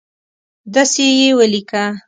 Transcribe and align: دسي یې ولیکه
دسي 0.73 1.05
یې 1.19 1.29
ولیکه 1.37 1.83